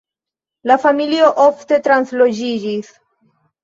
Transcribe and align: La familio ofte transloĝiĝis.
La 0.71 0.77
familio 0.85 1.29
ofte 1.45 1.81
transloĝiĝis. 1.91 2.95